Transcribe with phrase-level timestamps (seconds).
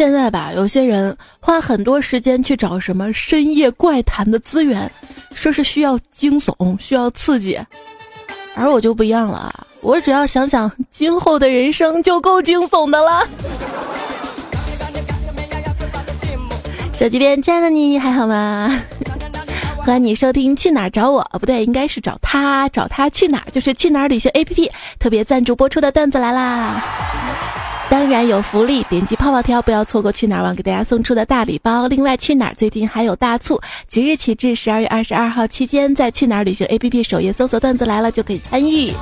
[0.00, 4.90] 现在吧，有些人花很多时间去找什么深夜怪谈的资源，
[5.34, 7.60] 说是需要惊悚、需要刺激，
[8.54, 9.52] 而我就不一样了，
[9.82, 13.28] 我只要想想今后的人生就够惊悚的了。
[16.98, 18.80] 手机边，亲爱的你还好吗？
[19.84, 21.22] 欢迎你收听去哪儿找我？
[21.38, 23.50] 不对，应该是找他，找他去哪儿？
[23.50, 26.82] 就是去哪儿旅行 APP 特别赞助播出的段子来啦！
[27.90, 31.88] 当然有福利，点击泡泡条，不要错过去哪儿网给大家送出的大礼包。
[31.88, 38.92] 另外，去哪儿最近还有大促，即日起至十二月二十二号期间，在去哪儿旅行 APP 首页搜索段子来了就可以参与。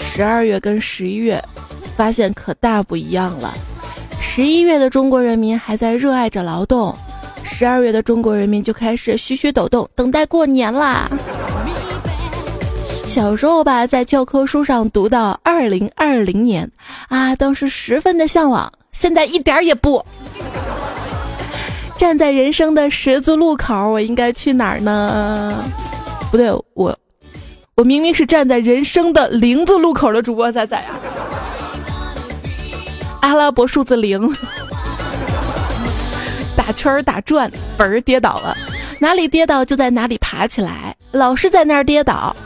[0.00, 1.44] 十二月跟十一月，
[1.94, 3.52] 发现可大不一样了。
[4.18, 6.96] 十一月的中国人民还在热爱着劳动，
[7.44, 11.06] 十二月的中国人民就开始嘘嘘抖动，等待过年啦。
[13.06, 16.70] 小时候吧，在教科书上读到二零二零年，
[17.08, 20.04] 啊，当时十分的向往，现在一点也不。
[21.96, 25.64] 站在人生的十字路口，我应该去哪儿呢？
[26.30, 26.94] 不对，我，
[27.76, 30.90] 我明明是站在人生的零字路口的主播仔仔呀。
[33.20, 34.30] 阿拉伯数字零，
[36.54, 38.54] 打圈儿打转，本儿跌倒了，
[38.98, 42.36] 哪里跌倒就在哪里爬起来，老是在那儿跌倒，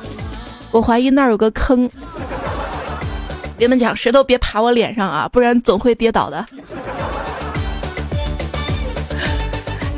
[0.71, 1.89] 我怀疑那儿有个坑。
[3.57, 6.47] 别们讲石头别爬我脸上啊，不然总会跌倒的。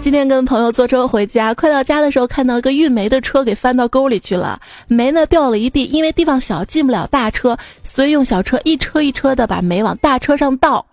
[0.01, 10.85] 今天跟朋友坐车回家，快到家的时候，看到一个运煤的车给翻到沟里去了，煤呢掉了一地，因为地方小进不了大车，所以用小车一车一车的把煤往大车上倒。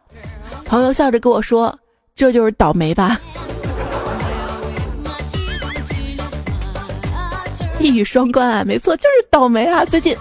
[0.63, 1.75] 朋友笑着跟我说
[2.15, 3.19] ：“这就是倒霉吧。”
[7.79, 9.85] 一语双关啊，没错，就是倒霉啊！
[9.85, 10.15] 最近，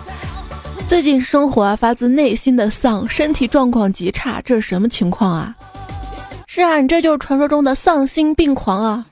[0.87, 5.55] 最近生活啊发自内心的丧，身体状况极差，这是什么情况啊？
[6.47, 9.05] 是啊，你这就是传说中的丧心病狂啊！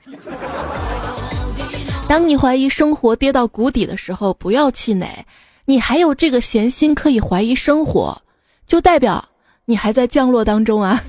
[2.07, 5.25] 当你怀疑生活跌到谷底的时候，不要气馁，
[5.65, 8.17] 你还有这个闲心可以怀疑生活，
[8.65, 9.23] 就代表
[9.65, 11.03] 你还在降落当中啊！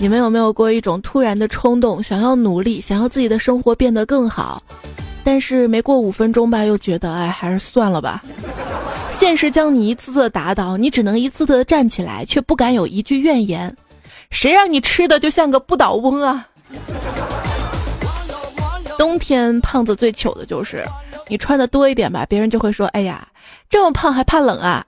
[0.00, 4.62] 你们有没有过一种突然的冲动，想要努力，想要自己的生活变得更好，
[5.22, 8.22] 但是没过五分钟吧，又觉得哎，还是算了吧。
[9.18, 13.74] 现实将你一次次打倒，你只能一次次的站起来，却不敢有一句怨言。
[14.30, 16.46] 谁让你吃的就像个不倒翁啊！
[18.98, 20.84] 冬天胖子最糗的就是
[21.28, 23.26] 你穿的多一点吧，别人就会说：“哎呀，
[23.70, 24.84] 这么胖还怕冷啊？”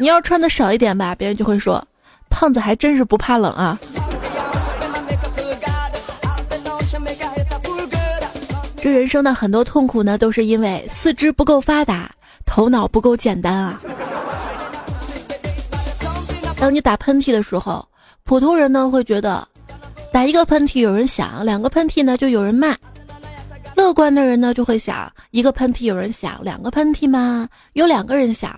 [0.00, 1.86] 你要穿的少一点吧，别人就会说
[2.30, 3.78] ：“胖子还真是不怕冷啊。”
[8.86, 12.08] 这人生的很多痛苦呢，都是因为四肢不够发达。
[12.44, 13.80] 头脑不够简单啊！
[16.60, 17.84] 当你打喷嚏的时候，
[18.22, 19.44] 普通人呢会觉得，
[20.12, 22.76] 打一个喷嚏有人响，两个喷嚏呢就有人骂；
[23.74, 28.52] 乐观的人呢就会想，一个喷嚏有人响，两个喷嚏嘛有两个人响；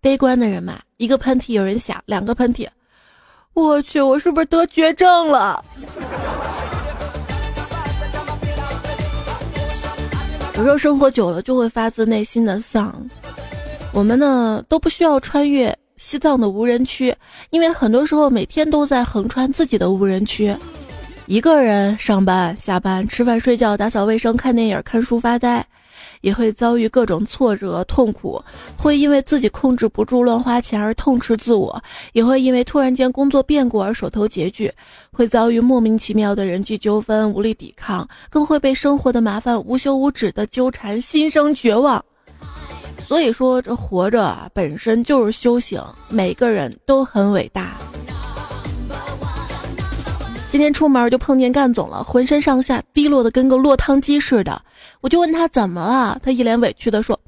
[0.00, 2.68] 悲观的人嘛，一个喷嚏有人响，两个喷嚏，
[3.54, 5.64] 我去，我是不是得绝症了？
[10.56, 12.94] 有时候生活久了就会发自内心的丧。
[13.92, 17.14] 我们呢都不需要穿越西藏的无人区，
[17.50, 20.54] 因为很多时候每天都在横穿自己的无人区。
[21.26, 25.66] 一个人上班、下班、吃饭、睡觉、打扫卫生、看电影、看书、发呆，
[26.24, 28.42] 也会遭遇各种挫折、痛苦，
[28.78, 31.78] 会因为自己控制不住乱花钱而痛斥自我，
[32.14, 34.72] 也会因为突然间工作变故而手头拮据，
[35.12, 42.02] 会遭遇莫名其妙的人际纠纷无力抵抗，更会被生活的麻烦无休无止的纠缠，心生绝望。
[43.06, 47.76] 所以说，这活着本身就是修行，每个人都很伟大。
[50.54, 54.62] 今天出门就碰见干总了，浑身上下低落的跟个落汤鸡似的。
[55.00, 57.18] 我就问他怎么了，他一脸委屈的说：“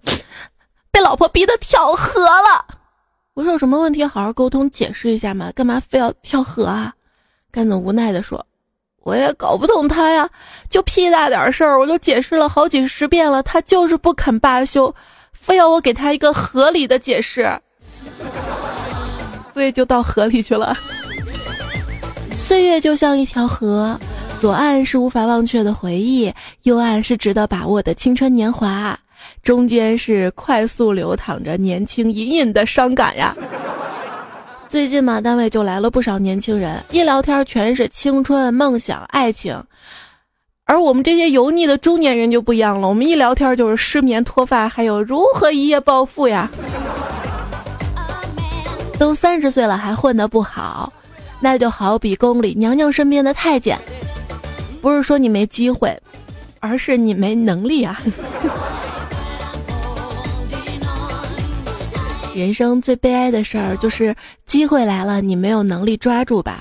[0.93, 2.65] 被老婆逼得跳河了。”
[3.35, 6.95] 我说有什么问题好好沟通解释一下嘛，干嘛非要跳河啊？
[7.51, 8.47] 干总无奈的说
[9.03, 10.31] ：“我也搞不懂他呀，
[10.71, 14.95] 就屁大点事儿，我都解释了好几十遍了，他就是不肯罢休。”
[15.35, 17.61] 非要我给他一个合理的解释，
[19.53, 20.73] 所以就到河里去了。
[22.47, 23.99] 岁月就像一条河，
[24.39, 26.33] 左岸是无法忘却的回忆，
[26.63, 28.97] 右岸是值得把握的青春年华，
[29.43, 33.37] 中间是快速流淌着年轻隐隐的伤感呀。
[34.71, 39.61] 最近嘛，单位就来了不少年轻人，一聊天全是青春、梦想、爱情，
[40.67, 46.49] 而我们这些油腻的中年人就不一样了，我们一聊天就是失眠、脱发，还有如何一夜暴富呀。
[49.01, 50.93] 都三十岁了还混得不好，
[51.41, 53.79] 那就好比宫里娘娘身边的太监，
[54.81, 55.97] 不是说你没机会，
[56.61, 58.01] 而是你没能力啊。
[62.35, 66.61] 人生最悲哀的事儿就是机会来了，你没有能力抓住吧。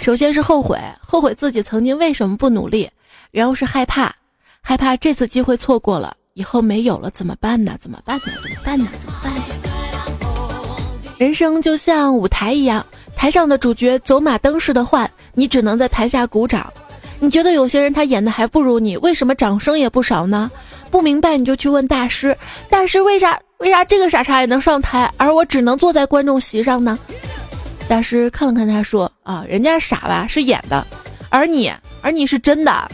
[0.00, 2.86] 首先是后悔，后悔自己曾经为什么不努力；
[3.30, 4.14] 然后是害怕，
[4.60, 7.76] 害怕这次机会错过了，以后没有了怎么办呢？
[7.80, 8.32] 怎么办呢？
[8.42, 8.86] 怎么办呢？
[9.00, 9.32] 怎么办？
[11.18, 12.84] 人生就像舞台一样，
[13.16, 16.72] 台上的主角走马灯似的换，你只能在台下鼓掌。
[17.18, 20.50] 你觉得有些人他演的还不如你，为什么掌声也不少呢？
[20.90, 22.36] 不明白你就去问大师，
[22.68, 26.98] 大师为啥为啥这个傻叉也能上台，而我只能坐在观众席上呢？
[27.88, 30.86] 大师看了看他说：“啊，人家傻吧是演的，
[31.30, 31.72] 而你
[32.02, 32.90] 而你是真的。”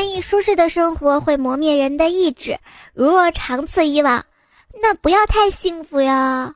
[0.00, 2.58] 安逸舒适的生活会磨灭人的意志，
[2.94, 4.24] 如若长此以往，
[4.82, 6.54] 那不要太幸福呀。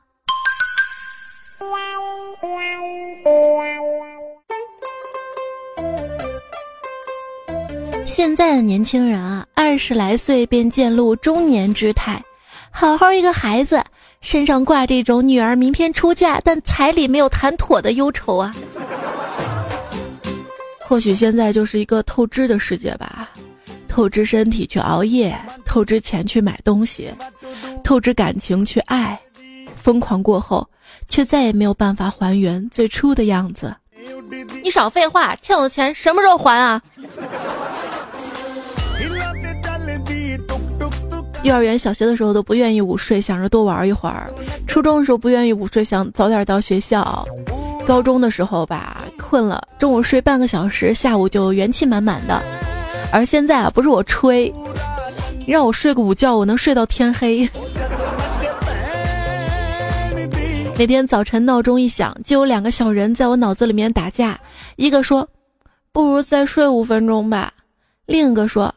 [8.03, 12.19] 现在的年轻人啊，二十来岁便渐露中年之态。
[12.71, 13.83] 好好一个孩子，
[14.21, 18.55] 身上挂这种女儿明天出嫁但彩礼没有谈妥的忧愁啊。
[20.87, 23.29] 或许现在就是一个透支的世界吧，
[23.87, 25.35] 透支身体去熬夜，
[25.65, 27.09] 透支钱去买东西，
[27.83, 29.19] 透支感情去爱，
[29.75, 30.67] 疯狂过后。
[31.07, 33.75] 却再也没有办法还原最初的样子。
[34.63, 36.81] 你少废话，欠我的钱什么时候还啊？
[41.43, 44.27] 幼儿园、小学的时候都不愿意午睡，想着多玩一会儿；
[44.65, 47.23] 初中的时候不愿意午睡，想早点到学校；
[47.87, 52.41] 高中的时候吧，困了，中午睡半个小时，下午就元气满满的。
[53.11, 54.51] 而现在啊，不是我吹，
[55.47, 57.47] 让我睡个午觉，我能睡到天黑。
[60.77, 64.37] 每天早晨闹钟一响，就有两个小人在我脑子里面打架。
[64.75, 65.27] 一个说
[65.93, 67.53] ：“不如再睡五分钟吧。”
[68.07, 68.73] 另一个说：“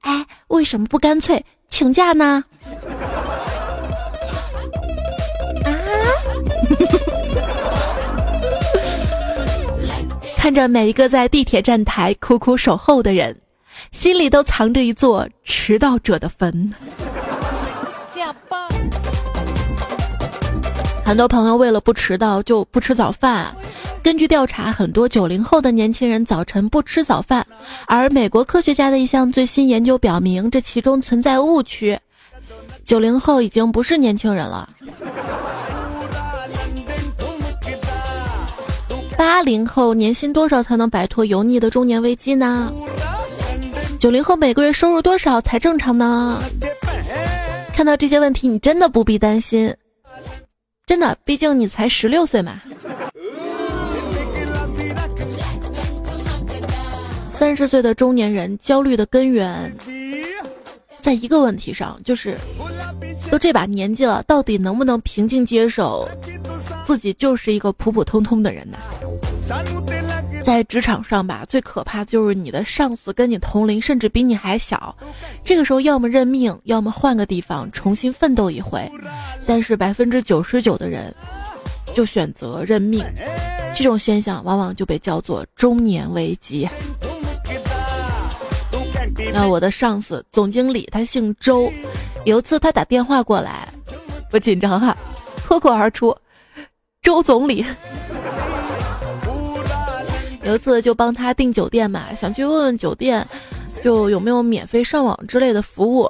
[0.00, 2.42] 哎，为什么不干脆请假呢？”
[10.46, 13.36] 看着每一个在地铁站台苦苦守候的人，
[13.90, 16.72] 心里都藏着一座迟到者的坟。
[18.14, 18.70] 下班。
[21.04, 23.52] 很多朋友为了不迟到就不吃早饭。
[24.04, 27.44] 根据调查，很多九零后的年轻人早晨不吃早饭。
[27.88, 31.98] 而美国科学家的一项最新研究表明，这其中存在误区。
[32.84, 34.68] 九零后已经不是年轻人了。
[39.16, 42.72] 八零后年薪多少才能摆脱油腻的中年危机呢？
[43.98, 46.40] 九零后每个月收入多少才正常呢？
[47.72, 49.74] 看到这些问题，你真的不必担心。
[50.86, 52.60] 真的，毕竟你才十六岁嘛。
[57.30, 59.74] 三十岁的中年人焦虑的根源，
[61.06, 62.36] 在一个问题上，就是
[63.30, 66.08] 都这把年纪了，到底能不能平静接受
[66.84, 68.76] 自己就是一个普普通通的人呢？
[70.42, 74.96] 在职场上吧，最可怕就是你的上司跟你同龄，甚至比你还小。
[75.44, 78.90] 这个时候，要么认命，要么换个地方重新奋斗一回。
[79.46, 81.14] 但是百分之九十九的人
[81.94, 83.04] 就选择认命，
[83.76, 86.68] 这种现象往往就被叫做中年危机。
[89.32, 91.72] 那我的上司总经理他姓周，
[92.24, 93.68] 有一次他打电话过来，
[94.32, 94.96] 我紧张哈，
[95.44, 96.16] 脱口而出
[97.02, 97.64] ：“周总理。”
[100.42, 103.26] 有一次就帮他订酒店嘛，想去问问酒店，
[103.82, 106.08] 就有没有免费上网之类的服务。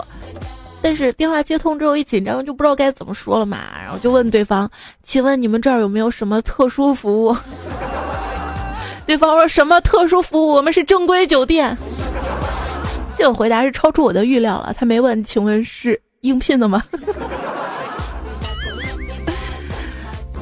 [0.82, 4.70] 但是电话接通之后一紧张就不知道该怎么说了嘛，然后就问对方
[5.02, 7.34] ：“请问你们这儿有没有什么特殊服务？”
[9.06, 10.52] 对方说什么特殊服务？
[10.52, 11.76] 我们是正规酒店。
[13.16, 14.74] 这种回答是超出我的预料了。
[14.78, 16.82] 他没问，请问是应聘的吗？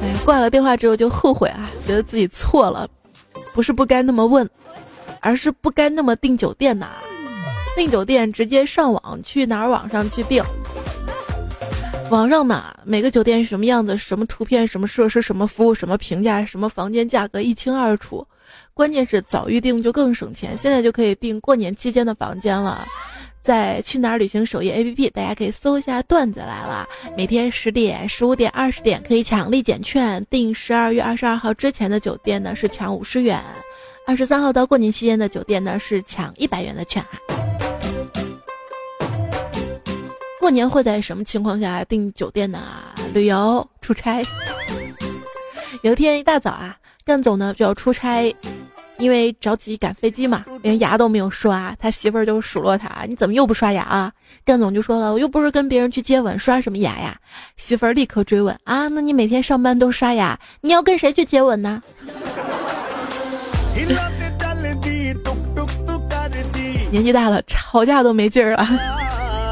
[0.01, 2.87] 哎，挂了电话之后就后悔啊，觉得自己错了。
[3.53, 4.47] 不是不该那么问，
[5.21, 6.89] 而是不该那么订酒店呐。
[7.75, 10.43] 订酒店直接上网去哪儿网上去订。
[12.11, 18.27] 网上嘛，每个酒店什么样子，什么图片，什么设施，什么服务，什么评价，什么房间价格一清二楚。
[18.75, 22.85] 关键是早预订就更省钱，现在就可以订过年期间的房间了。
[23.41, 26.85] 在去哪儿旅行首页 APP，大家可以搜一下段子来了。
[27.15, 33.41] 每天十点、十五点、二十点可以抢立减券，订十二月二十二号之前的酒店呢是抢五十元，
[34.05, 37.15] 二十三号到过年期间的酒店呢是抢一百元的券啊。
[40.37, 42.59] 过年会在什么情况下订酒店呢？
[43.13, 44.21] 旅游、出差。
[45.81, 48.35] 有一天一大早啊，干总呢就要出差，
[48.97, 51.75] 因为着急赶飞机嘛，连牙都没有刷。
[51.79, 54.11] 他媳妇儿就数落他：“你怎么又不刷牙啊？”
[54.45, 57.17] 干总就说了：“我又不是跟别人去接吻，刷什么牙呀？”
[57.57, 61.81] 媳妇儿立刻追问：“啊，那你每天上班都刷牙，你要跟谁去接吻呢？”
[66.91, 68.65] 年纪大了，吵架都没劲儿了。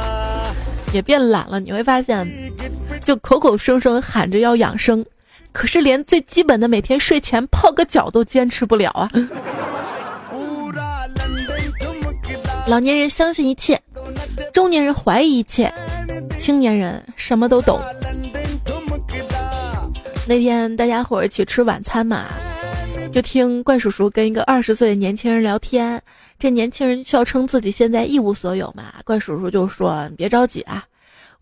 [0.94, 2.26] 也变懒了，你会发现，
[3.04, 5.06] 就口口声声喊着要养生，
[5.54, 9.10] 可是连最基本的每天睡前泡个脚都坚持不了啊！
[12.68, 13.80] 老年人相信一切，
[14.52, 15.72] 中年人怀疑一切，
[16.40, 17.80] 青年人什么都懂。
[20.28, 22.26] 那天大家伙一起吃晚餐嘛，
[23.12, 26.02] 就听怪叔叔跟一个二十岁的年轻人聊天。
[26.40, 30.84] 这年轻人笑称自己现在一无所有嘛，怪叔叔就说：“你别着急啊，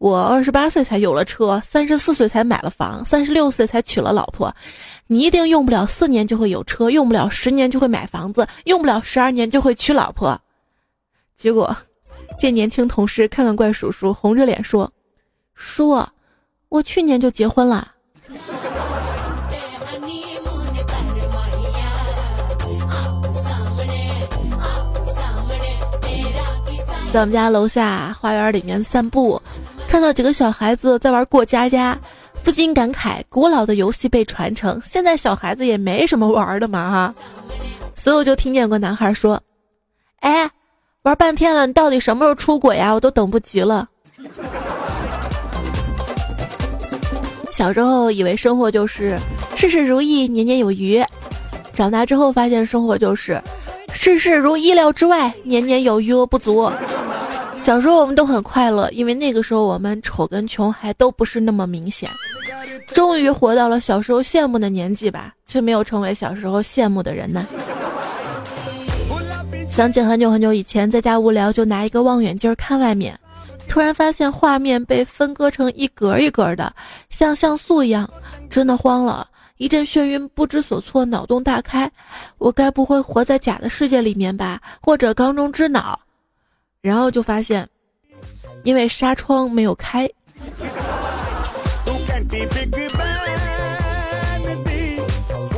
[0.02, 4.52] 我二十八岁才有了车，三十四岁才买了房，三十六岁才娶了老婆。
[5.06, 10.42] 你一定用不了四年就会有车，用不了十年就会买房子，用不了十二年就会娶老婆。”
[11.38, 11.78] 结果，
[12.40, 14.92] 这年轻同事看看怪叔叔，红着脸说
[15.54, 16.04] ：“叔，
[16.70, 17.92] 我去年就结婚了。”
[27.14, 29.41] 在我们家楼下花园里面散步，
[29.92, 32.00] 看到几个小孩子在玩过家家，
[32.46, 37.14] 不禁感慨：古老的游戏被传承，现在小孩子也没什么玩的嘛哈。
[37.94, 39.38] 所以我就听见过男孩说
[40.22, 40.50] ：“哎，
[41.04, 42.94] 玩半天了，你到底什么时候出轨呀？
[42.94, 43.90] 我都等不及了。”
[47.52, 49.20] 小时候以为生活就是
[49.58, 51.04] 事事如意，年年有余，
[51.74, 53.42] 长大之后发现生活就是
[53.92, 56.72] 事事如意料之外，年年有余额不足。
[57.64, 62.10] 小时候我们都很快乐，因为那个时候我们丑跟穷还都不是那么明显。
[62.88, 67.46] 终于活到了小时候羡慕的年纪吧，却没有成为小时候羡慕的人呢。
[69.70, 73.18] 想起很久很久以前，在家无聊就拿一个望远镜看外面，
[73.68, 76.74] 突然发现画面被分割成一格一格的，
[77.10, 78.10] 像像素一样，
[78.50, 79.26] 真的慌了，
[79.58, 81.90] 一阵眩晕，不知所措，脑洞大开，
[82.40, 84.60] 我该不会活在假的世界里面吧？
[84.82, 85.98] 或者缸中之脑？
[86.82, 87.68] 然后就发现，
[88.64, 90.10] 因为纱窗没有开。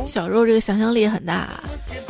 [0.06, 1.48] 小肉这个想象力很大，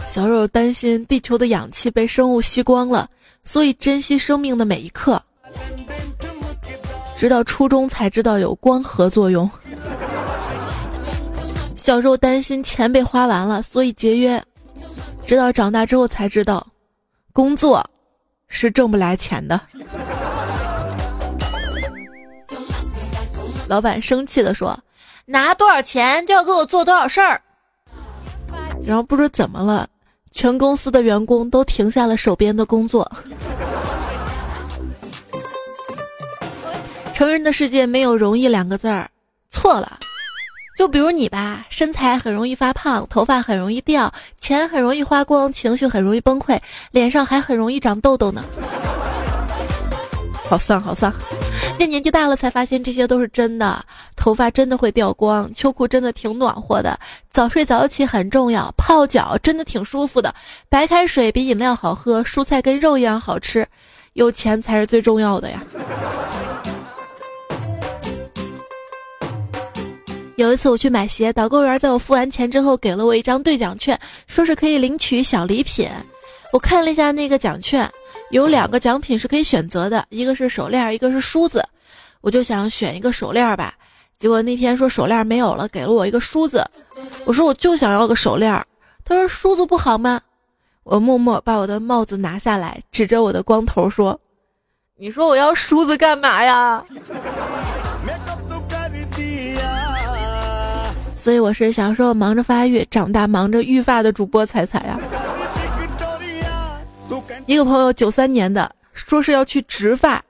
[0.06, 3.08] 小肉担心地球的氧气被生物吸光了，
[3.44, 5.22] 所以珍惜生命的每一刻。
[7.16, 9.48] 直到初中才知道有光合作用。
[11.76, 14.42] 小时候担心钱被花完了，所以节约。
[15.26, 16.66] 直到长大之后才知道，
[17.32, 17.88] 工作。
[18.54, 19.60] 是挣不来钱的。
[23.66, 24.78] 老板生气的说
[25.26, 27.42] ：“拿多少钱就要给我做多少事儿。”
[28.86, 29.88] 然后不知怎么了，
[30.32, 33.10] 全公司的员工都停下了手边的工作。
[37.12, 39.10] 成人的世界没有容易两个字儿，
[39.50, 39.98] 错了。
[40.76, 46.58] 就比如你吧，身材很容易发胖，头发很容易掉，钱很容易花光，情绪很容易崩溃，
[46.90, 48.44] 脸上还很容易长痘痘呢。
[50.46, 51.12] 好丧，好丧！
[51.78, 53.84] 这年纪大了才发现这些都是真的，
[54.16, 56.98] 头发真的会掉光，秋裤真的挺暖和的，
[57.30, 60.34] 早睡早起很重要，泡脚真的挺舒服的，
[60.68, 63.66] 白开水比饮料好喝，蔬菜跟肉一样好吃，
[64.14, 65.62] 有钱才是最重要的呀。
[70.36, 75.88] 有一次我去买鞋，导购员在我付完钱之后给了我一张兑奖券，说是可以领取小礼品。
[76.52, 77.88] 我看了一下那个奖券，
[78.30, 81.64] 有两个奖品是可以选择的，一个是手链，一个是梳子。
[82.20, 83.74] 我就想选一个手链吧，
[84.18, 86.64] 结果那天说手链没有了，给了我一个梳子。
[87.24, 88.64] 我说我就想要个手链，
[89.04, 90.20] 他说梳子不好吗？
[90.82, 94.20] 我默默把我的帽子拿下来，指着我的光头说
[94.98, 96.84] ：“你说我要梳子干嘛呀？”
[101.24, 105.00] 所以我是小时候忙着发育，长大忙着育发的主播彩彩呀。
[107.46, 110.22] 一个朋友九三年的，说是要去植发，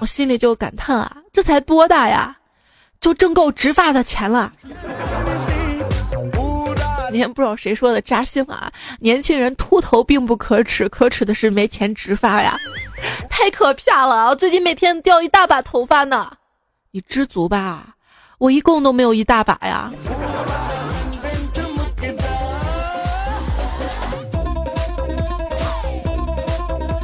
[0.00, 2.36] 我心里就感叹啊，这才多大呀，
[3.00, 4.50] 就挣够植发的钱了。
[7.10, 8.72] 今天不知道谁说的扎心了啊！
[8.98, 12.58] 年轻人秃头并不可耻，可耻的是没钱植发呀，
[13.30, 14.30] 太可怕了！
[14.30, 16.28] 我最近每天掉一大把头发呢，
[16.90, 17.94] 你知足吧，
[18.42, 19.88] 我一共都没有一大把呀。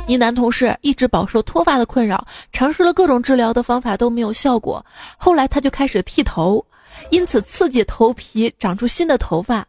[0.08, 4.84] 一男同事一直饱受脱发的困扰，尝试了各种治疗的方法都没有效果，
[5.16, 6.64] 后来他就开始剃头，
[7.10, 9.64] 因此刺激头皮长出新的头发。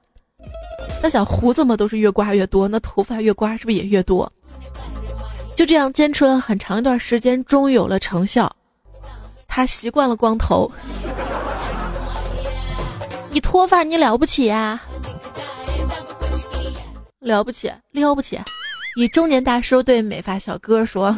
[1.03, 4.31] 那想胡子嘛都是越刮越多，那头发越刮是不是也越多？
[5.55, 8.51] 就这样坚持了很长一段时间，终于有了成效。
[9.47, 10.71] 他习惯了光头，
[13.39, 14.81] 脱发你了不起呀？
[17.19, 18.39] 了不起，了不起。
[18.97, 21.15] 一中年大叔对美发小哥说：“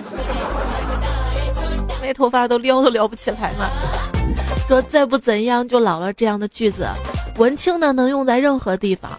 [2.01, 3.69] 没头发都撩都撩不起来嘛。”
[4.67, 6.87] 说再不怎样就老了这样的句子，
[7.37, 9.11] 文青呢能用在任何地方，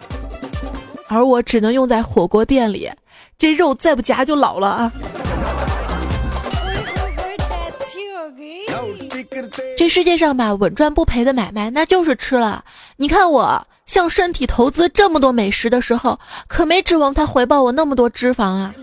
[1.09, 2.89] 而我只能用在火锅店里。
[3.37, 4.91] 这肉再不夹就老了啊！
[9.77, 12.63] 这世界上吧，稳赚不赔的买卖那就是吃了。
[12.97, 13.67] 你看我。
[13.85, 18.73] 向身体投资这么多美食的时候，可没指望他回报我那么多脂肪啊！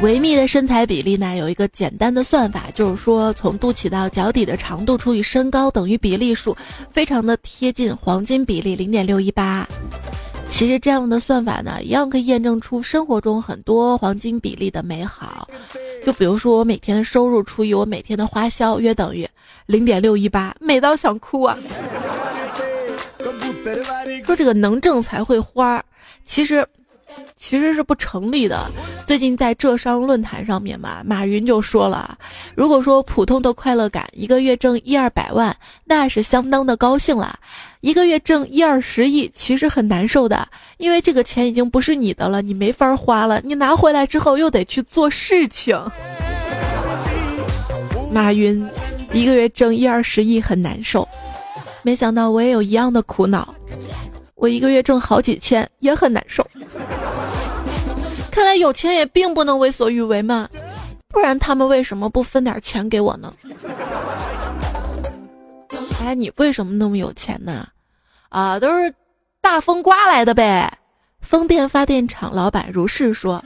[0.00, 6.56] 维密的身材比例呢，有一个简单的算法，就是说从肚脐到脚底的长度除以身高等于比例数，
[6.90, 9.68] 非常的贴近黄金比例零点六一八。
[10.52, 15.48] 其实这样的算法呢，一样可以验证出生活中很多黄金比例的美好。
[16.04, 19.26] 就比如说我每天的收入除以我每天的花销，约等于
[19.64, 21.56] 零点六一八，美到想哭啊！
[24.26, 25.82] 说这个能挣才会花，
[26.26, 26.64] 其实
[27.36, 28.70] 其实是不成立的。
[29.04, 32.16] 最近在浙商论坛上面嘛，马云就说了，
[32.54, 35.54] 如果说普通的快乐感，一个月挣一二百万，
[35.84, 37.34] 那是相当的高兴了；
[37.80, 40.46] 一个月挣一二十亿，其实很难受的，
[40.78, 45.76] 因为这个钱已经不是你的了，你没法花了，你拿回来之后又得去做事情。
[48.12, 48.68] 马云
[49.12, 51.06] 一个月挣一二十亿很难受。
[51.82, 53.52] 没想到我也有一样的苦恼，
[54.42, 56.44] 我一个月挣好几千也很难受。
[58.28, 60.48] 看来有钱也并不能为所欲为嘛，
[61.10, 63.32] 不然他们为什么不分点钱给我呢？
[66.00, 67.68] 哎，你为什么那么有钱呢？
[68.30, 68.92] 啊，都是
[69.40, 70.76] 大风刮来的呗。
[71.20, 73.40] 风电发电厂老板如是说。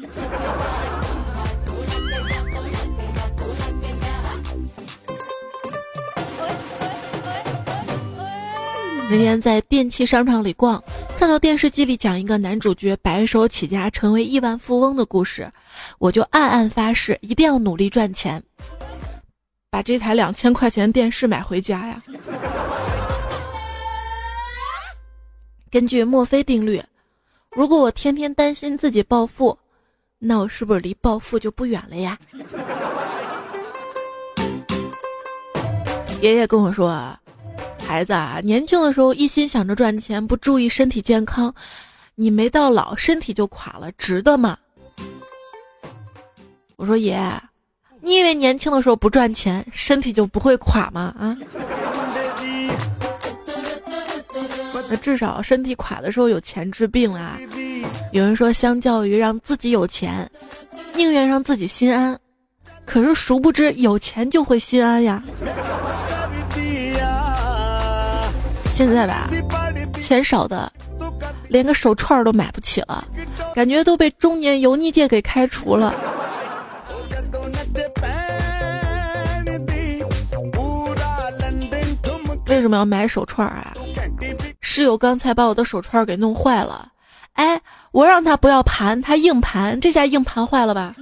[9.09, 10.83] 那天在电器商场里逛，
[11.17, 15.49] 看到电视机里讲一个男主角白手起家成为亿万富翁的故事，
[15.99, 18.43] 我就暗暗发誓一定要努力赚钱，
[19.71, 22.03] 把这台两千块钱电视买回家呀。
[25.71, 26.83] 根据墨菲定律，
[27.53, 29.57] 如果我天天担心自己暴富，
[30.19, 32.19] 那我是不是离暴富就不远了呀？
[36.21, 37.17] 爷爷跟我说。
[37.87, 41.55] 孩子啊，年轻的时候一心想着赚钱，不注意身体健康，
[42.17, 44.59] 你没到老身体就垮了，值得吗？
[46.75, 47.17] 我说爷，
[48.01, 51.15] 你以为年轻的时候不赚钱，身体就不会垮吗？
[51.17, 51.37] 啊？
[54.89, 57.39] 那至少身体垮的时候有钱治病啊。
[58.13, 60.29] 有人说，相较于让自己有钱，
[60.95, 62.19] 宁愿让自己心安，
[62.85, 65.23] 可是殊不知有钱就会心安呀。
[68.77, 69.31] 现在吧，
[70.03, 70.71] 钱少的
[71.49, 73.03] 连个手串都买不起了，
[73.55, 75.95] 感觉都被中年油腻界给开除了。
[82.49, 83.73] 为什么要买手串啊？
[84.61, 86.87] 室友刚才把我的手串给弄坏了，
[87.33, 87.59] 哎，
[87.93, 90.95] 我让他不要盘，他硬盘，这下硬盘坏了吧？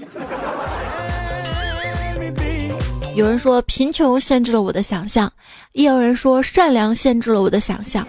[3.15, 5.33] 有人说贫穷限制了我的想象，
[5.73, 8.07] 也有人说善良限制了我的想象。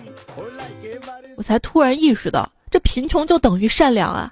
[1.35, 4.31] 我才突然意识到，这贫穷就等于善良啊！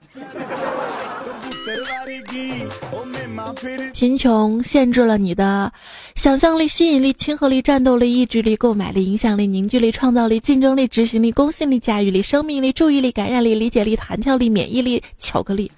[3.93, 5.71] 贫穷限制了你的
[6.15, 15.71] 想象力、吸引力、亲和力、战斗力、意志力、购买力、影响力、凝聚力、创造力、竞争力、执行力、公信力、驾驭力、生命力、注意力、感染力、理解力、弹跳力、免疫力、巧克力。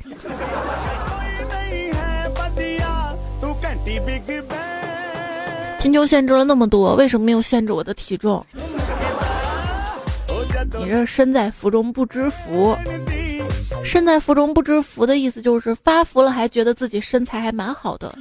[5.85, 8.43] 贫穷限制了那么多，为什么没有限制我的体重？
[10.79, 12.75] 你这身在福中不知福，
[13.83, 18.11] 身在福中不知福的意思就是发福了还觉得自己身材还蛮好的。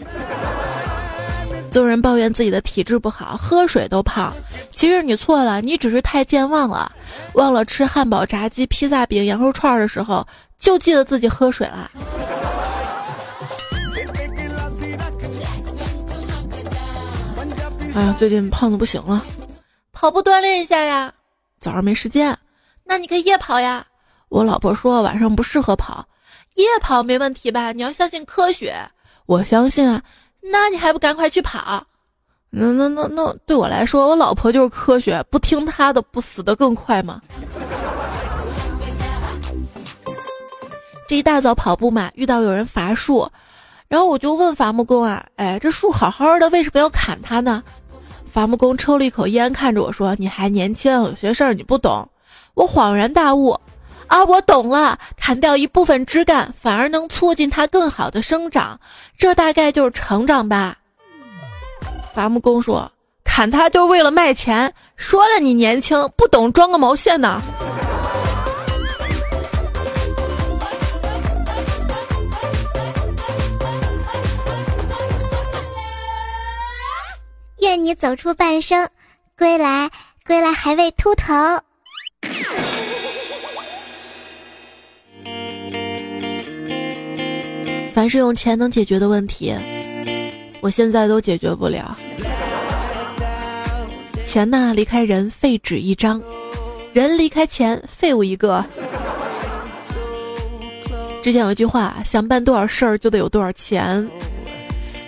[1.71, 4.31] 总有人抱怨自己的体质不好，喝水都胖。
[4.71, 6.93] 其实你错了，你只是太健忘了，
[7.33, 10.27] 忘了吃汉堡、炸鸡、披萨饼、羊肉串的时候，
[10.59, 11.91] 就记得自己喝水了。
[17.95, 19.25] 哎呀，最近胖的不行了，
[19.93, 21.13] 跑步锻炼一下呀。
[21.61, 22.37] 早上没时间，
[22.83, 23.87] 那你可以夜跑呀。
[24.29, 26.05] 我老婆说晚上不适合跑，
[26.55, 27.71] 夜跑没问题吧？
[27.71, 28.75] 你要相信科学，
[29.27, 30.03] 我相信啊。
[30.41, 31.87] 那你还不赶快去跑？
[32.51, 37.21] 那那那那对我来说，我老婆就是科学，不听她的，不死得更快吗？
[41.09, 43.31] 这一大早跑步嘛，遇到有人伐树，
[43.87, 47.63] 然后我就问伐木工啊，哎，这树好好的，为什么要砍它呢？
[48.35, 52.09] 伐木工抽了一口烟，看着我说：“你还年轻，有些事儿你不懂。”
[52.55, 53.57] 我恍然大悟。
[54.09, 58.81] 啊，我懂了，砍掉一部分枝干，反而能促进它更好的生长，
[59.17, 60.77] 这大概就是成长吧。
[62.13, 62.91] 伐木工说
[63.23, 67.41] ：“砍它就是为了卖钱。”说了你年轻不懂，装个毛线呢？
[77.65, 78.87] 愿你走出半生，
[79.39, 79.91] 归来，
[80.27, 81.33] 归来还未秃头。
[87.91, 89.55] 凡是用钱能解决的问题，
[90.61, 91.97] 我现在都解决不了。
[94.27, 96.21] 钱呐，离开人废纸一张；
[96.93, 98.63] 人离开钱，废物一个。
[101.23, 104.07] 之前有一句话：想办多少事儿就得有多少钱。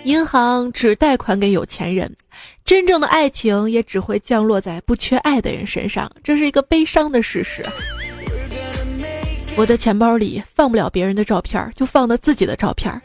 [0.07, 2.09] 银行只贷款给有钱人，
[2.63, 7.61] 真正的爱情也只会降落在不缺爱的人身上，这是一个悲伤的事实。
[9.57, 13.01] 我的钱包里放不了别人的照片，就放的自己的照片，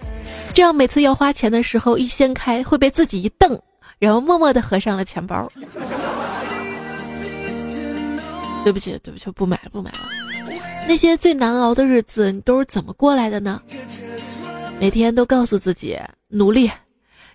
[0.55, 3.61] 这样每次要花钱的时候一掀开会被自己一瞪，
[3.99, 5.51] 然后默默的合上了钱包。
[8.63, 9.99] 对不起，对不起，不买了，不买了。
[10.87, 13.61] 那些最难熬的日子，你都是怎么过来的呢？
[14.79, 16.71] 每天都告诉自己努力，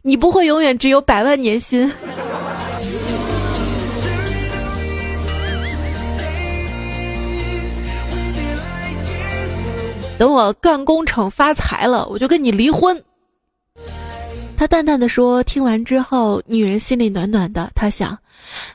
[0.01, 1.91] 你不会永远只有百万年薪。
[10.17, 12.99] 等我干工程发财了，我就跟你离婚。
[14.57, 17.69] 他淡淡的说，听完之后，女人心里暖暖的。
[17.75, 18.17] 她想，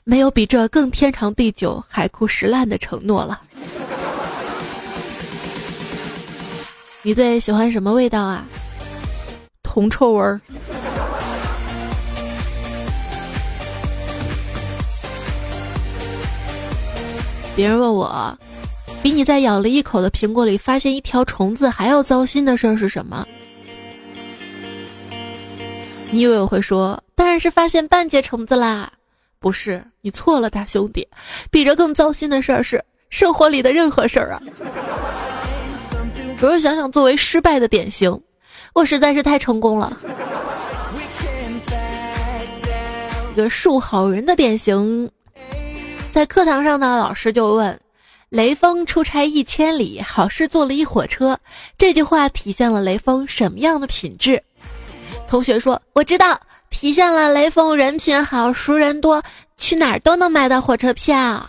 [0.04, 3.40] 没有比这更天长地久、海枯石烂的承诺了。
[7.02, 8.44] 你最喜欢什么味道啊？
[9.64, 10.40] 铜臭味儿。
[17.54, 18.38] 别人问我。
[19.02, 23.26] 比你在咬了一口的苹果里发现一条虫子还要糟心的事儿是什么？
[26.10, 28.92] 你以为我会说，当然是发现半截虫子啦！
[29.40, 31.08] 不是，你错了，大兄弟，
[31.50, 34.42] 比这更糟心的事儿是生活里的任何事儿啊！
[36.38, 38.16] 比如想想，作为失败的典型，
[38.72, 39.96] 我实在是太成功了。
[43.32, 45.10] 一个树好人的典型，
[46.12, 47.80] 在课堂上呢，老师就问。
[48.28, 51.38] 雷锋出差一千里，好事坐了一火车。
[51.78, 54.42] 这句话体现了雷锋什么样的品质？
[55.26, 59.22] 同学说：“我知道，体现了雷锋人品好，熟人多，
[59.56, 61.46] 去哪儿都能买到火车票。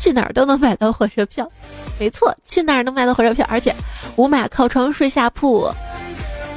[0.00, 1.50] 去哪儿都能买到火车票，
[1.98, 3.44] 没错，去哪儿能买到火车票？
[3.48, 3.74] 而且
[4.14, 5.68] 五马靠窗睡下铺，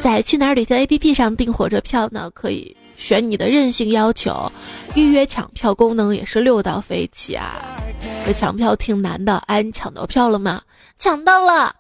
[0.01, 4.51] 在去哪儿旅行 APP 上订火车票呢，可以。”选你的任性要求，
[4.95, 7.77] 预约抢票功能也是六到飞起啊！
[8.25, 10.61] 这抢票挺难的，哎，你抢到票了吗？
[10.97, 11.75] 抢到了！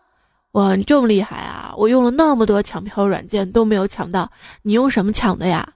[0.51, 1.73] 哇，你这么厉害啊！
[1.77, 4.29] 我用了那么多抢票软件都没有抢到，
[4.61, 5.67] 你用什么抢的呀？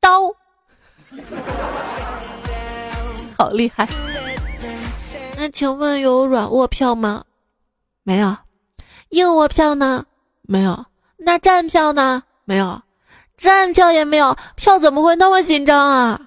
[0.00, 0.34] 刀，
[3.38, 3.88] 好厉害！
[5.36, 7.24] 那请问有软卧票吗？
[8.02, 8.36] 没有。
[9.10, 10.04] 硬卧票呢？
[10.42, 10.84] 没有。
[11.16, 12.22] 那站票呢？
[12.44, 12.80] 没有。
[13.38, 16.20] 站票也没有，票怎么会那么紧张啊？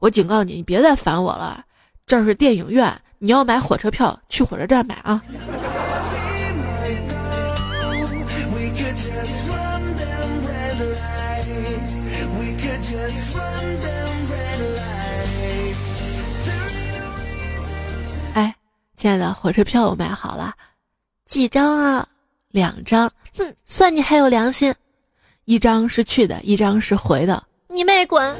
[0.00, 1.64] 我警告你，你别再烦我了。
[2.04, 5.22] 这是电影院，你要买火车票，去火车站买啊。
[18.34, 18.52] 哎，
[18.96, 20.52] 亲爱的，火车票我买好了，
[21.24, 22.04] 几张啊？
[22.50, 23.08] 两张。
[23.38, 24.74] 哼，算你还有良心。
[25.44, 27.42] 一张是去的，一张是回的。
[27.66, 28.34] 你妹滚！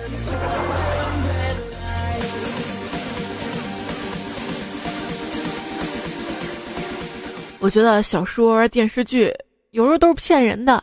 [7.58, 9.34] 我觉得小说、电视剧
[9.72, 10.82] 有时候都是骗人的。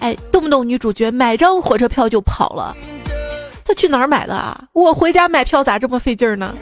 [0.00, 2.76] 哎，动不动女主角买张火车票就跑了，
[3.64, 4.68] 她去哪儿买的啊？
[4.74, 6.54] 我回家买票咋这么费劲儿呢？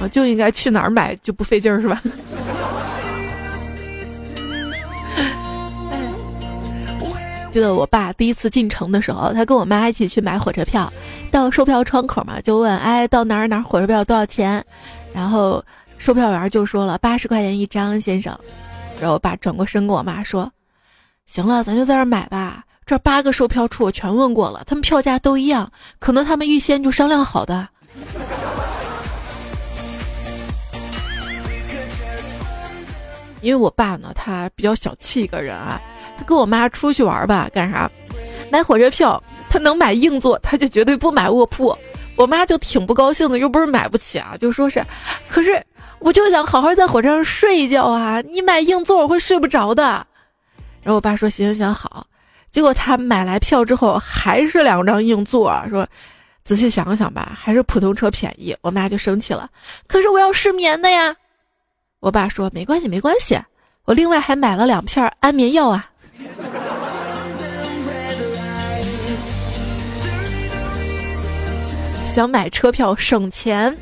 [0.00, 2.02] 我就应该去哪儿买就不费劲儿是吧？
[7.50, 10.92] 记得我爸第一次进城的时候，他跟我妈一起去买火车票，
[11.30, 14.64] 到售票窗口嘛，就问：“哎，到哪儿哪儿火车票多少钱？”
[15.12, 15.64] 然后
[15.96, 18.38] 售票员就说了：“八十块钱一张，先生。”
[19.00, 20.50] 然后我爸转过身跟我妈说
[21.26, 22.64] ：“行了，咱就在这儿买吧。
[22.84, 27.68] 这八个售票处我全问过了，他们票价都一样，可能他们预先就商量好的。”
[33.40, 35.80] 因为我爸呢，他比较小气一个人啊。
[36.16, 37.88] 他跟我妈出去玩吧，干啥？
[38.50, 41.76] 买火车票，他能买硬座，他就绝对不买卧铺。
[42.16, 44.84] 我妈就挺不高兴的，又不是买不起啊，就说是，
[45.28, 45.62] 可是
[46.00, 50.04] 我就想好好在火车上睡一觉啊，你买硬座我会睡不着的。
[50.82, 52.04] 然后我爸说行行行好，
[52.50, 55.86] 结果他买来票之后还是两张硬座，说
[56.44, 58.56] 仔细想想吧，还是普通车便宜。
[58.62, 59.48] 我妈就生气了，
[59.86, 61.14] 可是我要失眠的呀。
[62.00, 63.36] 我爸说没关系没关系，
[63.84, 65.90] 我另外还买了两片安眠药啊。
[72.14, 73.76] 想买车票省钱，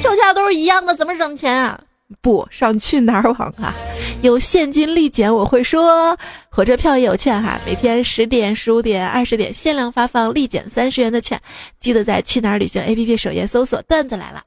[0.00, 1.80] 票价都是一样的，怎么省钱啊？
[2.20, 3.74] 不上去哪儿网啊？
[4.20, 6.16] 有现金立减，我会说
[6.50, 11.40] 火车票也有券哈，每天十点、十五点、二十点限量发放立减三十元的券，
[11.80, 14.42] 记得在去哪儿旅行 APP 首页搜索“段子来了”。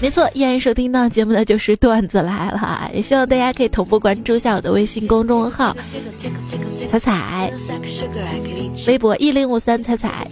[0.00, 5.76] 没错，依然收听到节目的就是段子来了，也希望大家可以同步关注一下我的微信公众号
[6.88, 7.50] “彩彩”，
[8.86, 10.28] 微博一零五三彩彩。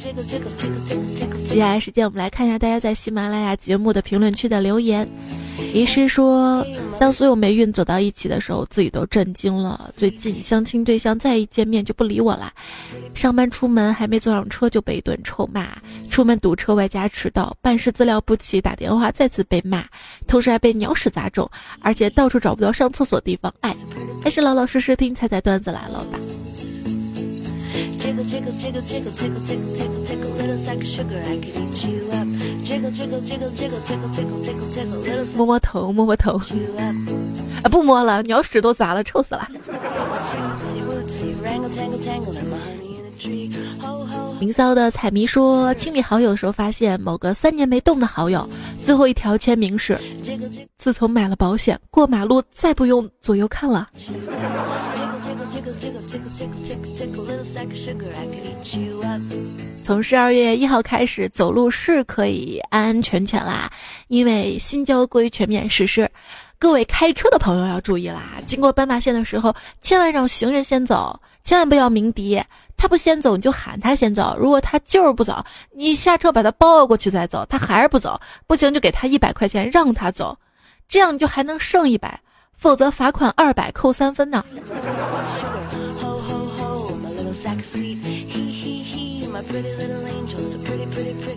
[1.55, 5.09] 接下来时间，我们来看一下大家在喜马拉雅节目的评论区的留言。
[5.73, 6.67] 遗失说，
[6.99, 9.89] 当所有霉运走到一起的时候，自己都震惊了。
[9.95, 12.53] 最近相亲对象再一见面就不理我了，
[13.15, 15.69] 上班出门还没坐上车就被一顿臭骂，
[16.11, 19.85] 出门堵车外加迟到，办事资料不齐，打电话再次被骂，
[20.27, 23.55] 同时还被鸟屎砸中，而且到处找不到上厕所地方。
[23.61, 23.73] 哎，
[24.21, 26.19] 还是老老实实听彩彩段子来了吧。
[35.37, 36.33] 摸摸头，摸摸头，
[37.63, 39.49] 啊，不摸了，鸟屎都砸了，臭死了。
[44.41, 48.47] 明骚的彩迷说，清理好友的时候发现某个三年没动的好友，
[48.85, 49.99] 最后一条签名是：
[50.77, 53.89] 自从买了保险，过马路再不用左右看了。
[59.83, 63.71] 从十二月一号开始，走路是可以安安全全啦，
[64.09, 66.11] 因为新交规全面实施。
[66.59, 72.41] 各位开车的朋友要注意啦，经过斑马线的时候，千万让行人先走，千万不要鸣笛。
[72.77, 74.35] 他不先走，你就喊他先走。
[74.39, 75.45] 如果他就是不走，
[75.77, 80.39] 你下车把他抱过去再走，他还是不走，不行就给他一百块钱让他走，
[80.89, 82.19] 这样你就还能剩一百。
[82.65, 84.43] 否则罚款二百，扣三分呢。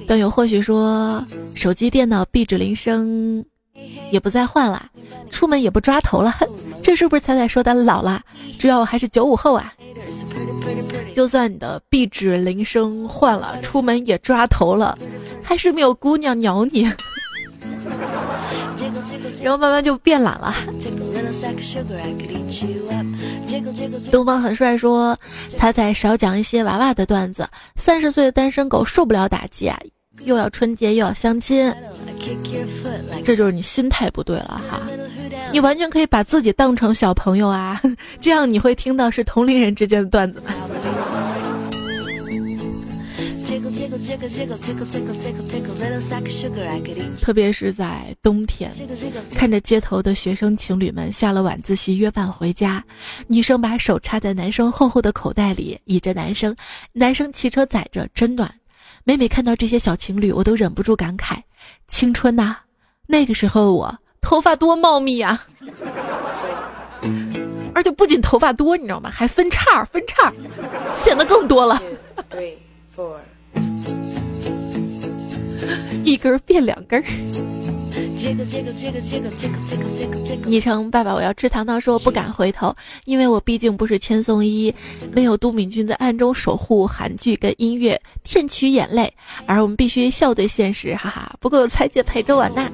[0.08, 1.22] 段友或许说，
[1.54, 3.44] 手机、电脑壁纸铃声
[4.10, 4.90] 也不再换了，
[5.30, 6.34] 出门也不抓头了，
[6.82, 8.22] 这是不是彩彩说的老了？
[8.58, 9.74] 主要我还是九五后啊。
[11.14, 14.98] 就算你的壁纸铃声换了，出门也抓头了，
[15.44, 16.90] 还是没有姑娘鸟你，
[19.44, 20.56] 然后慢慢就变懒了。
[24.12, 25.18] 东方很帅说
[25.50, 27.48] ：“彩彩少讲一些娃娃的段子。
[27.76, 29.78] 三十岁的单身狗受不了打击啊，
[30.24, 31.74] 又要春节又要相亲，
[33.24, 34.82] 这就是你心态不对了哈。
[35.52, 37.82] 你完全可以把自己当成小朋友啊，
[38.20, 40.42] 这样你会听到是同龄人之间的段子。”
[47.18, 48.72] 特别是在冬天，
[49.34, 52.84] 看着街头的学生情侣们下了晚自习约伴回家，
[53.28, 56.56] 女生把手插在男生厚厚的口袋里倚着男生，
[56.94, 58.54] 男生骑车载着真暖。
[59.04, 61.38] 每每看到这些小情侣，我都忍不住感慨：
[61.88, 62.58] 青春呐，
[63.08, 65.46] 那个时候我头发多茂密啊！
[67.74, 69.10] 而且不仅头发多，你知道吗？
[69.10, 70.32] 还分叉分叉，
[71.04, 71.82] 显得更多了。
[76.18, 77.06] 一根变两根儿。
[80.48, 82.76] 昵称爸爸，我要吃糖糖说不敢回头，
[83.06, 84.74] 因为我毕竟不是千颂伊，
[85.14, 89.14] 没有都敏俊在暗中守护韩剧跟音乐骗取眼泪，
[89.46, 91.36] 而我们必须笑对现实，哈哈。
[91.40, 92.68] 不过有彩姐陪着我呢，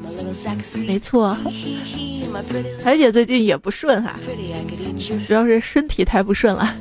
[0.88, 1.38] 没错，
[2.82, 4.18] 彩姐最近也不顺哈，
[5.28, 6.74] 主要是身体太不顺了。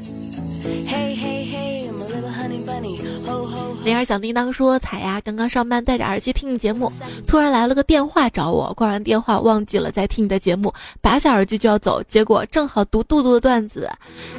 [3.85, 6.91] 铃儿响叮当说：“彩呀，刚刚上班戴着耳机听你节目，
[7.27, 13.91] 突然来了个电话找我，挂完电话忘记了在听你的节目，拔下耳机就要走，结果正好读杜杜的段子，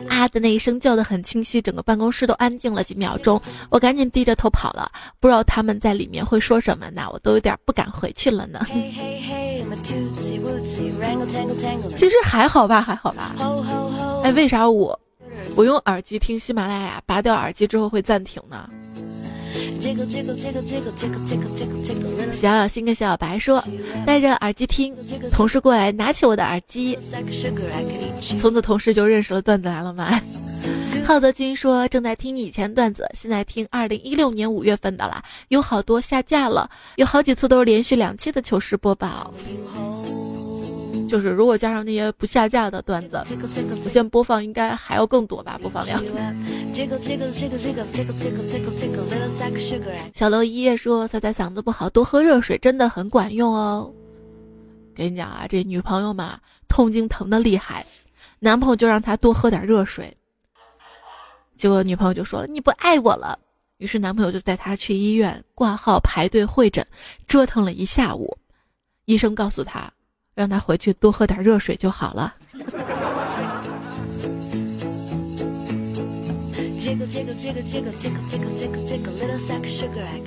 [0.08, 8.66] 啊的那一声叫得很清晰，整个办公室都安静了几秒钟，我赶紧低着头跑了，不知道他们在里面会说什么呢，我都有点不敢回去了呢。
[11.98, 13.36] 其实还好吧，还好吧。
[14.24, 14.98] 哎，为啥我
[15.58, 18.70] 我用耳机听喜马拉雅，拔掉耳机之后会暂停呢？”
[22.32, 23.64] 小小心跟小小白说
[24.06, 24.96] ：“戴着耳机听，
[25.32, 26.98] 同事过来拿起我的耳机，
[28.40, 30.20] 从此同事就认识了段子来了吗？
[31.06, 39.34] ”浩泽君说：“正在听你以前段子，现在听二零一六年五月份的啦，有好多下架了，有好几次都是连续两期的糗事播报。”
[41.14, 43.48] 就是如果加上那些不下架的段子，我
[43.84, 45.60] 现在播放应该还要更多吧？
[45.62, 46.04] 播放量。
[50.12, 53.94] 小楼一夜说：“仔仔嗓子不好，多喝热水真的很管用哦。”
[54.96, 57.86] 跟你讲啊，这女朋友嘛，痛经疼的厉害，
[58.40, 60.12] 男朋友就让她多喝点热水。
[61.56, 63.38] 结果女朋友就说了：“你不爱我了。”
[63.78, 66.84] 于是男朋友就带她去医院挂号排队会诊，
[67.28, 68.36] 折腾了一下午。
[69.06, 69.94] 医生告诉她。
[70.36, 72.34] 让他回去多喝点热水就好了。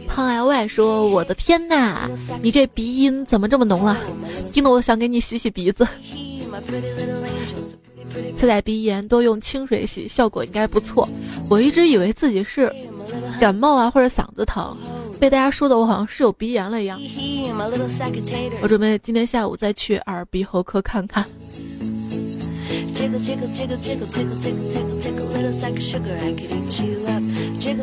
[0.09, 2.09] 胖 L Y 说：“我的天呐，
[2.42, 3.97] 你这鼻音怎么这么浓啊？
[4.53, 5.87] 听得我想给你洗洗鼻子。
[8.38, 11.09] 测仔鼻炎多用清水洗，效果应该不错。
[11.49, 12.73] 我一直以为自己是
[13.38, 14.77] 感冒啊，或者嗓子疼。”
[15.19, 17.01] 被大家说的我好像是有鼻炎了一样，
[18.63, 21.25] 我准备今天下午再去耳鼻喉科看看。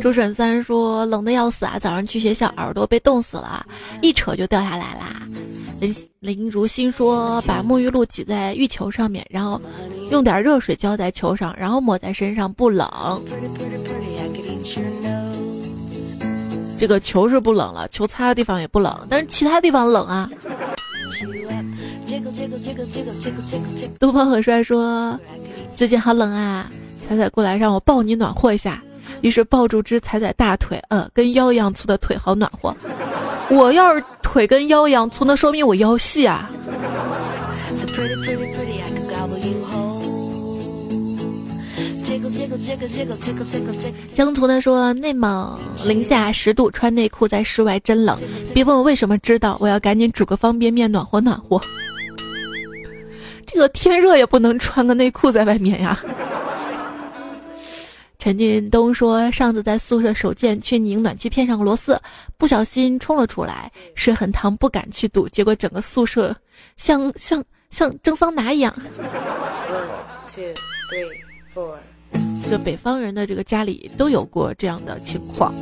[0.01, 3.65] 周沈三说冷的要死啊，早上去学校耳朵被冻死了，
[4.01, 5.21] 一扯就掉下来啦。
[5.79, 9.61] 林林如新说把沐浴露挤在浴球上面，然后
[10.11, 12.87] 用点热水浇在球上，然后抹在身上不冷。
[16.83, 20.29] 这个球是不冷了，球擦的地方也不冷，但是其他地方冷啊。
[23.97, 25.17] 东方很帅说
[25.77, 26.69] ：“最近好冷啊，
[27.07, 28.83] 彩彩过来让我抱你暖和一下。”
[29.23, 32.75] 于是抱住只彩彩大腿，呃，跟腰一样粗的腿好暖和。
[33.49, 36.49] 我要是腿跟腰一样粗，那说明我腰细啊。
[44.13, 48.17] 江图呢说内蒙零下十度，穿内裤在室外真冷。
[48.53, 51.61] 别问我为什么知道，我要赶紧煮个方便面暖和暖和。
[53.45, 55.99] 这个天热也不能穿个内裤在外面呀。
[58.17, 61.99] 陈俊东说上次在宿舍手贱去拧暖气片上螺丝，
[62.37, 66.35] 不小心冲了出来，水很烫，不敢去堵，结果整个宿舍
[66.77, 68.73] 像像像蒸桑拿一样。
[69.69, 69.87] One
[70.27, 70.53] two
[70.89, 71.22] three。
[72.49, 75.53] 就北方人的这个家里都有过这样的情况。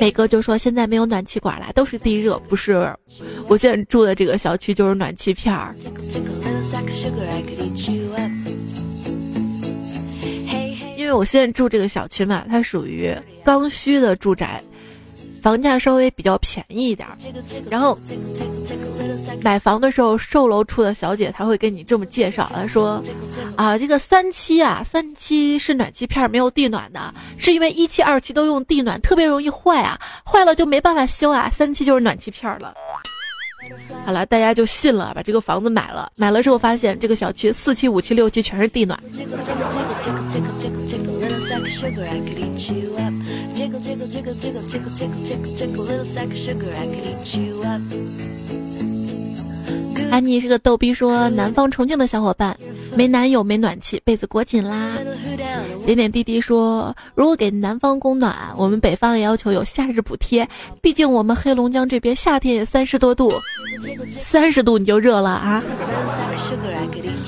[0.00, 2.92] 北哥就说现在没有暖气管了，都是地热，不是？
[3.46, 5.74] 我现在住的这个小区就是暖气片儿。
[10.96, 14.62] 因为我现在住这个小区嘛，它属于刚需的住宅。
[15.42, 17.08] 房价稍微比较便宜一点，
[17.70, 17.98] 然后
[19.42, 23.02] 买房的时候，售楼处的小姐她会跟你这么介绍，她说
[23.56, 32.74] ：“啊，这个三期啊，三期是暖气片没有地暖的，是因为一期、二期都用地暖，特别容易坏啊，坏了就没办法修啊，三期就是暖气片了。”
[34.06, 36.10] 好了，大家就信了，把这个房子买了。
[36.14, 38.98] 买了之后发现，这个小区四期、五期、六期全是地暖。
[41.38, 43.12] little sack of sugar, I could eat you up.
[43.54, 47.36] Jiggle, jiggle, jiggle, jiggle, tickle, tickle, tickle, tickle, little sack of sugar, I could eat
[47.36, 48.77] you up.
[50.10, 52.56] 安妮是个逗逼，说南方重庆的小伙伴
[52.96, 54.92] 没男友没暖气，被子裹紧啦。
[55.84, 60.48] 点点滴滴说，如果给南方供暖，我们北方也要求有夏日补贴，
[60.80, 63.32] 毕竟我们黑龙江这边夏天也三十多度，
[64.20, 65.62] 三十度你就热了啊。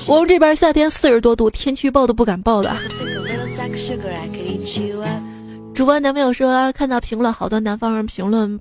[0.07, 2.75] 我们这边夏天四十多度，天气预报都不敢报的。
[5.73, 8.59] 主播男朋友说，看到评论好多南方人评论。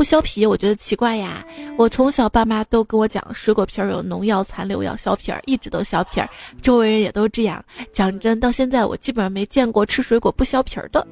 [0.00, 1.44] 不削皮，我觉得奇怪呀。
[1.76, 6.26] 我从小爸妈都跟我讲，水果皮儿有农药残留，要削皮儿，一直都削皮儿。
[6.62, 7.62] 周围人也都这样。
[7.92, 11.06] 讲真，到现在我基本上没见过吃水果不削皮儿的。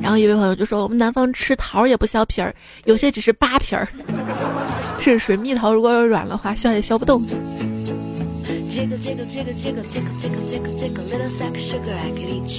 [0.00, 3.88] 然后一位朋友就说，我们南方吃桃也不削皮儿，有些只是扒皮儿。
[5.02, 7.20] 是水蜜桃，如果软的话，削也削不动。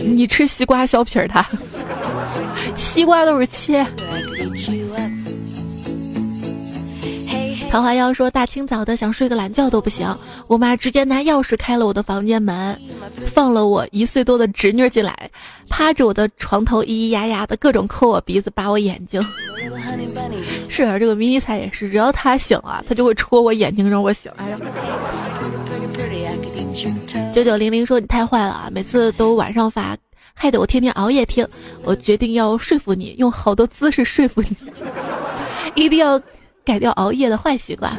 [0.06, 1.46] 你吃西瓜削皮儿，它
[2.76, 3.86] 西瓜都是切。
[7.76, 10.08] 桃花妖说：“大清早的想睡个懒觉都不行，
[10.48, 12.80] 我妈直接拿钥匙开了我的房间门，
[13.34, 15.30] 放了我一岁多的侄女进来，
[15.68, 19.22] 趴着我的床头咿咿呀呀的各种抠我鼻子、扒我眼睛。
[20.70, 24.32] 是啊，这个迷你彩也是，只要他醒了，他就会戳我眼睛让我醒。
[24.38, 24.58] 哎呀，
[27.34, 29.98] 九九零零说你太坏了啊，每次都晚上发，
[30.34, 31.46] 害得我天天熬夜听。
[31.84, 34.56] 我决定要说服你，用好多姿势说服你，
[35.76, 36.18] 一定要。”
[36.66, 37.92] 改掉熬夜的坏习惯。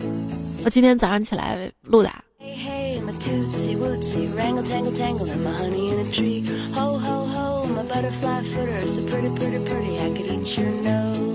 [0.64, 2.10] 我今天早上起来录的。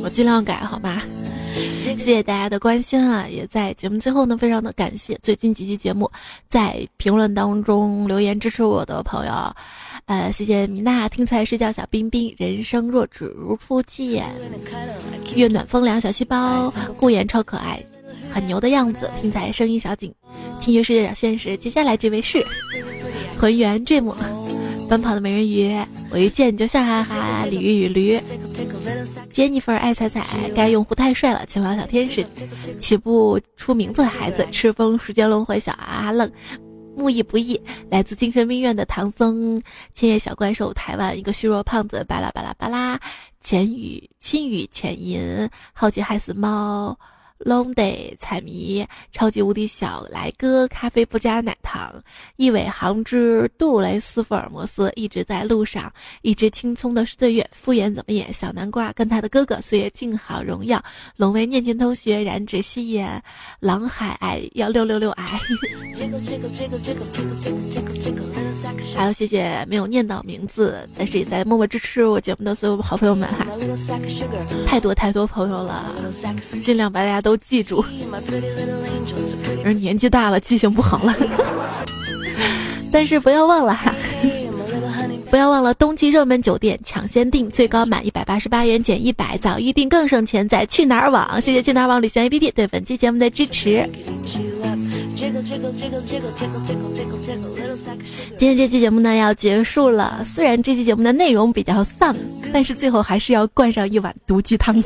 [0.01, 1.01] 我尽量改，好吗？
[1.81, 3.27] 谢谢大家的关心啊！
[3.27, 6.09] 也在节目最后呢，非常的感谢最近几期节目
[6.47, 9.31] 在评论当中留言支持我的朋友。
[10.09, 14.25] 呃，谢谢米娜，听才睡觉小冰冰，人生若只如初见，
[15.35, 17.79] 月暖风凉小细胞，顾言超可爱，
[18.33, 20.11] 很牛的样子，听才声音小景，
[20.59, 21.55] 听觉世界小现实。
[21.55, 22.43] 接下来这位是
[23.37, 24.11] 浑圆 dream，
[24.89, 25.79] 奔跑的美人鱼，
[26.09, 28.19] 我一见你就笑哈哈，鲤鱼与驴
[29.31, 32.25] ，，Jennifer 爱彩彩，该用户太帅了，晴朗小天使，
[32.79, 36.27] 起不出名字的孩子，赤峰时间轮回小阿愣。
[36.99, 39.61] 木易不易，来自精神病院的唐僧，
[39.93, 42.99] 千叶小怪兽，台湾一个虚弱胖子，巴拉巴拉巴拉，
[43.41, 46.99] 浅雨轻雨浅吟，好奇害死猫。
[47.45, 52.03] Long day，彩迷，超级无敌小来哥，咖啡不加奶糖，
[52.35, 58.33] 一尾航之杜蕾斯福尔摩斯，一直在路上，一只青葱的岁月，敷衍怎么演？
[58.33, 60.83] 小南瓜跟他的哥哥岁月静好荣耀，
[61.15, 63.23] 龙威念经同学，燃脂吸烟，
[63.61, 65.25] 狼海爱幺六六六 i，
[68.95, 73.45] 还有谢谢没有念到名字，但是也在默默支持我节目的所有好朋友们哈，
[74.67, 75.91] 太多太多朋友了，
[76.61, 77.35] 尽量把大家都。
[77.49, 77.83] 记住，
[79.63, 81.15] 而年纪大了，记性不好了。
[82.91, 83.95] 但是不要忘了哈，
[85.31, 90.47] 不要忘了冬季热门酒店抢先订，最高满一百八十八元减一百，早预订更省钱。
[90.47, 93.89] 在去哪儿网，谢谢去哪儿网旅行 APP 对本期节目的支持。
[95.19, 95.33] 今
[98.47, 102.15] 天这期节目呢要结束了，虽然这期节目的内容比较丧，
[102.53, 104.81] 但是最后还是要灌上一碗毒鸡汤。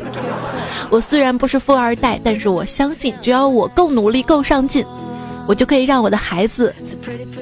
[0.90, 4.84] 我虽然不是富二代，但是我相信，只要我够努力、够上进，
[5.48, 6.74] 我就可以让我的孩子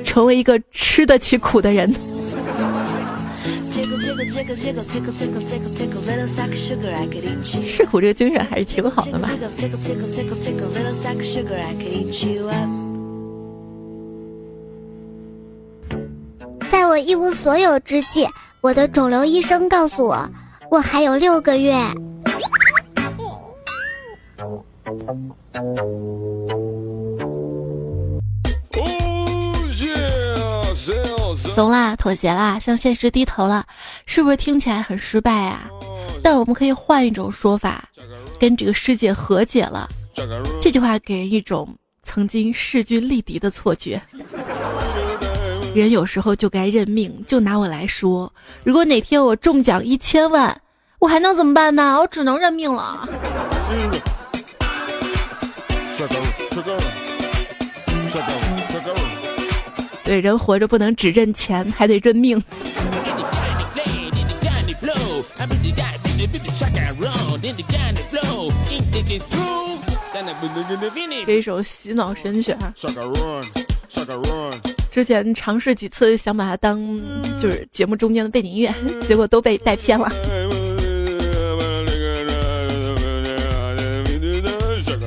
[0.03, 1.95] 成为一个吃得起苦的人。
[7.63, 9.29] 吃苦这个精神还是挺好的嘛。
[16.71, 18.25] 在我一无所有之际，
[18.61, 20.29] 我的肿瘤医生告诉我，
[20.69, 21.75] 我还有六个月。
[31.53, 33.65] 怂啦，妥协啦，向现实低头了，
[34.05, 35.69] 是不是听起来很失败啊？
[36.23, 37.89] 但我们可以换一种说法，
[38.39, 39.89] 跟这个世界和解了。
[40.61, 44.01] 这句话给人一种曾经势均力敌的错觉。
[45.73, 47.23] 人有时候就该认命。
[47.25, 48.31] 就拿我来说，
[48.63, 50.61] 如果哪天我中奖一千万，
[50.99, 51.97] 我还能怎么办呢？
[51.99, 53.07] 我只能认命了。
[60.03, 62.43] 对，人活着不能只认钱，还得认命。
[71.25, 72.73] 这一首洗脑神曲啊！
[74.91, 76.79] 之前尝试几次想把它当
[77.41, 78.73] 就是节目中间的背景音乐，
[79.07, 80.11] 结果都被带偏了。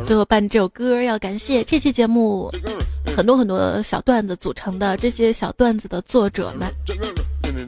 [0.07, 2.51] 最后伴这首歌，要感谢这期节目
[3.17, 6.71] 很多很多小段子组成的这些小段子的作者们：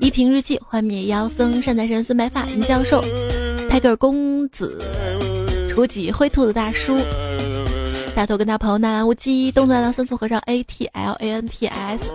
[0.00, 3.02] 一平日记、幻灭妖僧、善财神、孙白发、林教授、
[3.70, 4.82] 泰戈尔公子、
[5.68, 6.98] 初级灰兔子大叔、
[8.16, 12.10] 大头跟他朋友纳兰无忌、东大的三素和尚 A T L A N T S、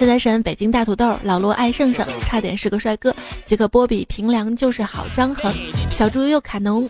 [0.00, 3.14] 这财神北京大土豆，老罗爱胜胜，差点是个帅哥。
[3.44, 5.52] 杰克波比平凉就是好张恒，
[5.90, 6.88] 小猪又卡农，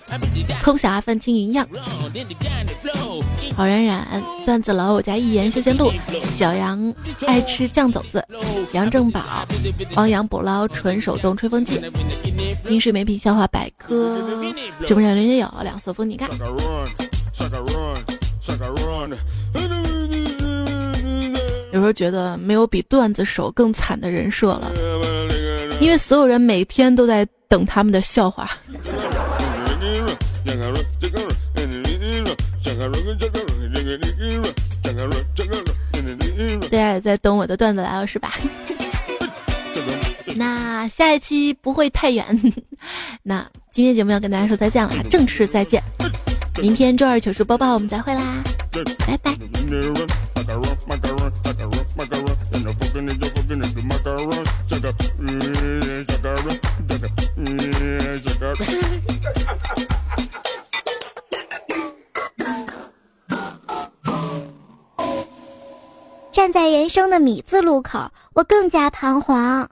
[0.62, 1.66] 空小阿粪青云样，
[3.56, 5.90] 好冉冉，段子楼我家一言休闲路，
[6.30, 6.94] 小杨
[7.26, 8.24] 爱吃酱肘子，
[8.72, 9.46] 杨正宝，
[9.96, 11.80] 汪洋捕捞纯手动吹风机，
[12.64, 14.18] 金水美品笑话百科，
[14.86, 16.28] 直播间连接有两色风，你看。
[21.78, 24.72] 有时候觉得没有比段子手更惨的人设了，
[25.80, 28.50] 因为所有人每天都在等他们的笑话。
[36.68, 38.34] 大家也在等我的段子来了是吧？
[40.34, 42.24] 那下一期不会太远。
[43.22, 45.80] 那今天节目要跟大家说再见了，正式再见。
[46.60, 48.42] 明天周二糗事播报我们再会啦，
[49.06, 49.32] 拜拜。
[66.30, 69.68] 站在人生的米字路口，我更加彷徨。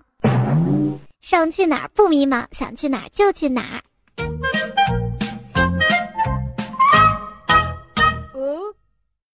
[1.21, 3.81] 想去哪儿不迷茫，想去哪儿就去哪儿。